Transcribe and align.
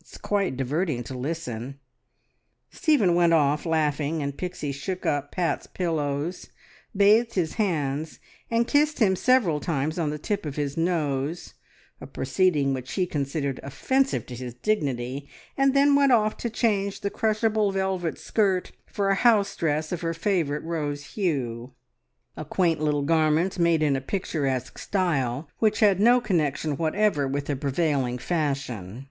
It's 0.00 0.16
quite 0.16 0.56
diverting 0.56 1.02
to 1.04 1.12
listen!" 1.18 1.78
Stephen 2.70 3.14
went 3.14 3.34
off 3.34 3.66
laughing, 3.66 4.22
and 4.22 4.34
Pixie 4.34 4.72
shook 4.72 5.04
up 5.04 5.30
Pat's 5.32 5.66
pillows, 5.66 6.48
bathed 6.96 7.34
his 7.34 7.56
hands, 7.56 8.18
and 8.50 8.66
kissed 8.66 9.00
him 9.00 9.14
several 9.14 9.60
times 9.60 9.98
on 9.98 10.08
the 10.08 10.18
tip 10.18 10.46
of 10.46 10.56
his 10.56 10.78
nose, 10.78 11.52
a 12.00 12.06
proceeding 12.06 12.72
which 12.72 12.92
he 12.94 13.04
considered 13.04 13.60
offensive 13.62 14.24
to 14.24 14.34
his 14.34 14.54
dignity, 14.54 15.28
and 15.58 15.74
then 15.74 15.94
went 15.94 16.10
off 16.10 16.38
to 16.38 16.48
change 16.48 17.02
the 17.02 17.10
crushable 17.10 17.70
velvet 17.70 18.18
skirt 18.18 18.72
for 18.86 19.10
a 19.10 19.14
house 19.16 19.54
dress 19.54 19.92
of 19.92 20.00
her 20.00 20.14
favourite 20.14 20.62
rose 20.64 21.04
hue 21.08 21.74
a 22.34 22.46
quaint 22.46 22.80
little 22.80 23.02
garment 23.02 23.58
made 23.58 23.82
in 23.82 23.94
a 23.94 24.00
picturesque 24.00 24.78
style, 24.78 25.50
which 25.58 25.80
had 25.80 26.00
no 26.00 26.18
connection 26.18 26.78
whatever 26.78 27.28
with 27.28 27.44
the 27.44 27.54
prevailing 27.56 28.16
fashion. 28.16 29.10